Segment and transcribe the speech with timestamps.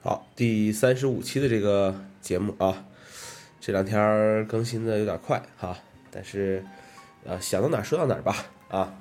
[0.00, 2.84] 好，第三十五期的这个节目啊，
[3.60, 5.76] 这两天更新的有点快哈，
[6.12, 6.64] 但是
[7.24, 8.94] 呃想到哪说到哪吧啊，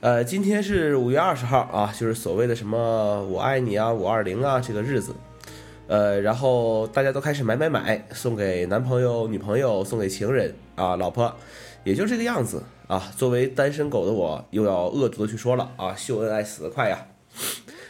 [0.00, 5.14] 呃今天是五月二十号啊，就是所谓的什么我爱你啊五二零啊这个日子，
[5.86, 11.32] 呃然后大家都开始买买买，送给男朋友女朋友，送给情人啊老婆，
[11.84, 13.12] 也就这个样子啊。
[13.16, 17.06] 作为单身狗的我，又要恶毒的去说了啊，秀恩爱死得快呀。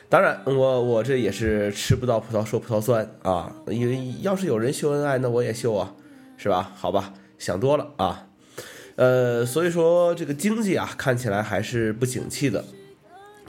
[0.08, 5.94] 当然，我我这也是吃不到葡萄说葡萄酸啊，因为要是有人秀恩爱，那我也秀啊，
[6.36, 6.72] 是吧？
[6.76, 8.28] 好吧，想多了啊，
[8.94, 12.64] 呃，所以说这个经济啊，看起来还是不景气的。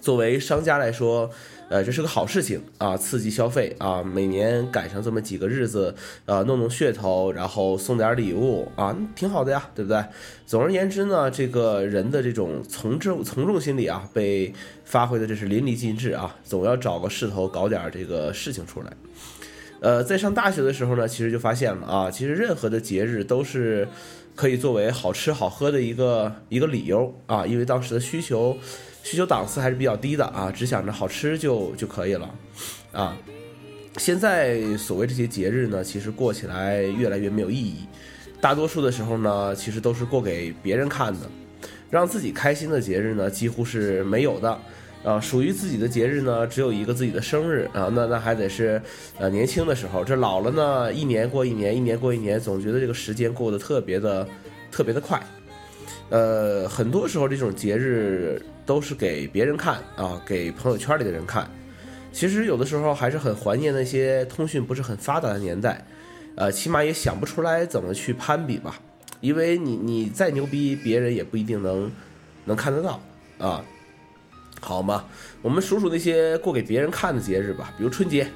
[0.01, 1.29] 作为商家来说，
[1.69, 4.01] 呃，这是个好事情啊，刺激消费啊。
[4.01, 5.93] 每年赶上这么几个日子，
[6.25, 10.01] 呃，弄弄噱头，然后送点礼物啊，挺好的呀，对不对？
[10.45, 14.53] 总而言之呢，这个人的这种从众从众心理啊，被
[14.85, 18.93] 发挥的这是淋漓尽致啊，总要找个势头搞点这个事情出来。
[19.79, 23.87] 呃，在上大学的时候呢，其实就发现了啊，其实任何的节日都是
[24.35, 28.57] 可以作为好吃好喝的一个一个理由啊，因为当时的需求。
[29.03, 32.29] 需求档次还是比较低的啊，只想着好吃就就可以了，
[32.91, 33.17] 啊，
[33.95, 37.85] 现在所谓这些节日呢，其实过起来越来越没有意义，
[38.41, 41.21] 大多数的时候呢，其实都是过给别人看的，
[41.89, 44.59] 让自己开心的节日呢，几乎是没有的，
[45.03, 48.81] 啊，属于自己的节日呢，只有一个自己的生日啊，那那还得是
[49.17, 54.27] 呃年轻的时候，这老了呢，一年过一年，一年过一年，总觉得这个时间过得特别的
[54.71, 55.21] 特别的快。
[56.09, 61.49] 呃，很多时候这种节日都是给别人看啊，给朋友圈里的人看。
[62.11, 65.85] 其实有的时候还是很怀念那些通讯不是很发达的年代，
[66.35, 68.79] 呃，起码也想不出来怎么去攀比吧。
[69.21, 71.91] 因为你你再牛逼，别人也不一定能
[72.45, 72.99] 能看得到
[73.37, 73.63] 啊。
[74.59, 75.05] 好嘛，
[75.41, 78.27] 我们数数那些过给别人看的节日吧，比如春节。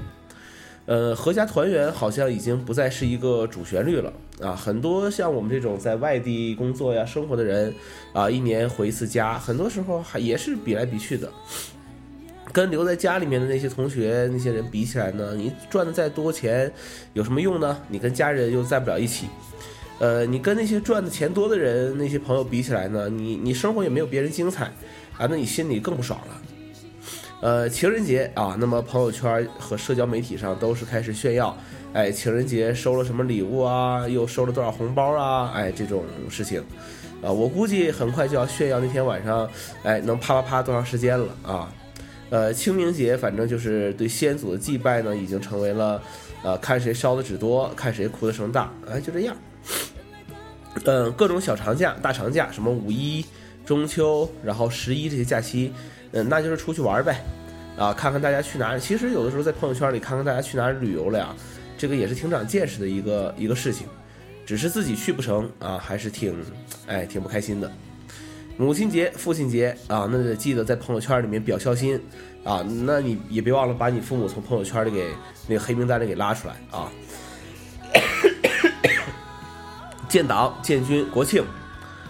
[0.87, 4.55] 呃，合家团圆好像已经不再是一个主旋律了啊！
[4.55, 7.73] 很多像我们这种在外地工作呀、生活的人
[8.13, 11.31] 啊，一年回一次家，很多时候还也是比来比去的。
[12.51, 16.69] 跟留在家里面的那些同学、那些人比起来呢，你赚的再多钱
[17.13, 17.77] 有什么用呢？
[17.87, 19.27] 你跟家人又在不了一起。
[20.01, 24.65] 呃，你跟那些赚的钱多的人、那些朋友比起来呢，你你生活也没有别人精彩
[25.15, 26.41] 啊，那你心里更不爽了。
[27.39, 31.55] 呃，情人节啊，那么朋友圈和社交媒体上都是开始炫耀，
[31.93, 36.63] 哎，情人节收了什么礼物啊，又收了多少红包啊，哎，这种事情，
[37.21, 39.47] 啊，我估计很快就要炫耀那天晚上，
[39.83, 41.71] 哎，能啪啪啪多长时间了啊，
[42.31, 46.01] 呃，清明节反正就是对先祖的祭拜呢，已经成为了，
[46.41, 49.35] 呃，看谁烧的纸多，看谁哭的声大，哎，就这样，
[50.85, 53.25] 嗯，各种小长假、大长假，什么五一、
[53.65, 55.71] 中秋，然后十一这些假期。
[56.13, 57.23] 嗯，那就是出去玩呗，
[57.77, 58.81] 啊，看看大家去哪里。
[58.81, 61.35] 其实有的时候在朋友圈里看看大家去哪里旅游了呀，
[61.77, 63.87] 这个也是挺长见识的一个一个事情。
[64.45, 66.35] 只是自己去不成啊，还是挺，
[66.87, 67.71] 哎，挺不开心的。
[68.57, 71.97] 母亲节、父亲节啊，那得记得在朋友圈里面表孝心
[72.43, 72.65] 啊。
[72.85, 75.09] 那你也别忘了把你父母从朋友圈里给
[75.47, 76.91] 那个黑名单里给拉出来啊。
[80.11, 81.41] 建党、建军、国庆，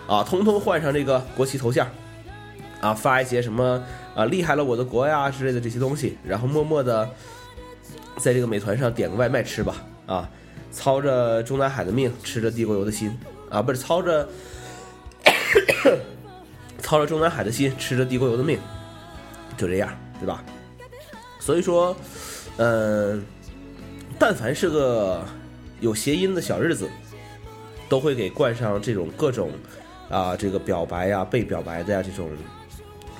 [0.07, 1.87] 啊，通通换上这个国旗头像。
[2.81, 3.79] 啊，发一些什么
[4.15, 7.07] 啊厉害了我的国呀之类的这些东西，然后默默的
[8.17, 9.75] 在这个美团上点个外卖吃吧。
[10.07, 10.27] 啊，
[10.71, 13.15] 操着中南海的命，吃着地沟油的心
[13.51, 14.27] 啊，不是操着
[16.81, 18.57] 操着中南海的心，吃着地沟油的命，
[19.55, 20.43] 就这样，对吧？
[21.39, 21.95] 所以说，
[22.57, 23.23] 嗯，
[24.17, 25.23] 但凡是个
[25.79, 26.89] 有谐音的小日子，
[27.91, 29.51] 都会给冠上这种各种
[30.09, 32.29] 啊这个表白呀、被表白的呀这种。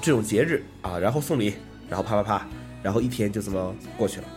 [0.03, 1.53] 这种节日啊，然后送礼，
[1.87, 2.47] 然后啪啪啪，
[2.81, 4.27] 然后一天就这么过去了。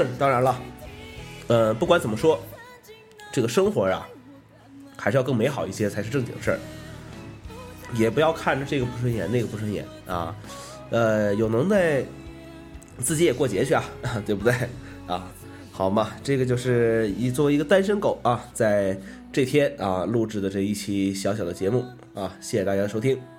[0.18, 0.58] 当然了，
[1.48, 2.42] 呃，不管怎么说，
[3.30, 4.06] 这个生活呀，
[4.96, 6.58] 还是要更美好一些才是正经事儿。
[7.92, 10.34] 也不要看着这个不顺眼，那个不顺眼啊。
[10.88, 12.02] 呃，有能耐
[13.00, 13.84] 自己也过节去啊，
[14.24, 14.54] 对不对
[15.06, 15.30] 啊？
[15.76, 18.98] 好嘛，这个就是一作为一个单身狗啊，在
[19.30, 21.84] 这天啊录制的这一期小小的节目。
[22.14, 23.35] 啊，谢谢大家的收听。